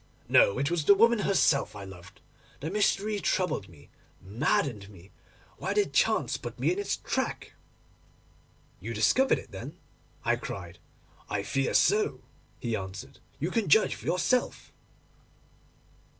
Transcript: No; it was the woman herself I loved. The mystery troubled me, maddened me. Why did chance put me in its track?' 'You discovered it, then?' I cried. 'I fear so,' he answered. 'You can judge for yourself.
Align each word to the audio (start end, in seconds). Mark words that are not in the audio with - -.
No; 0.27 0.57
it 0.57 0.71
was 0.71 0.83
the 0.85 0.95
woman 0.95 1.19
herself 1.19 1.75
I 1.75 1.83
loved. 1.83 2.21
The 2.59 2.71
mystery 2.71 3.19
troubled 3.19 3.69
me, 3.69 3.91
maddened 4.19 4.89
me. 4.89 5.11
Why 5.57 5.75
did 5.75 5.93
chance 5.93 6.37
put 6.37 6.59
me 6.59 6.71
in 6.73 6.79
its 6.79 6.97
track?' 6.97 7.53
'You 8.79 8.95
discovered 8.95 9.37
it, 9.37 9.51
then?' 9.51 9.77
I 10.25 10.37
cried. 10.37 10.79
'I 11.29 11.43
fear 11.43 11.75
so,' 11.75 12.23
he 12.59 12.75
answered. 12.75 13.19
'You 13.37 13.51
can 13.51 13.69
judge 13.69 13.93
for 13.93 14.07
yourself. 14.07 14.73